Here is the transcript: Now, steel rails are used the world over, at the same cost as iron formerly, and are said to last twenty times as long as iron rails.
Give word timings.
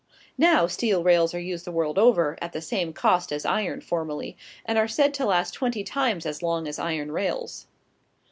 Now, 0.39 0.65
steel 0.65 1.03
rails 1.03 1.35
are 1.35 1.39
used 1.39 1.63
the 1.63 1.71
world 1.71 1.99
over, 1.99 2.35
at 2.41 2.53
the 2.53 2.59
same 2.63 2.91
cost 2.91 3.31
as 3.31 3.45
iron 3.45 3.81
formerly, 3.81 4.35
and 4.65 4.79
are 4.79 4.87
said 4.87 5.13
to 5.13 5.25
last 5.27 5.53
twenty 5.53 5.83
times 5.83 6.25
as 6.25 6.41
long 6.41 6.67
as 6.67 6.79
iron 6.79 7.11
rails. 7.11 7.67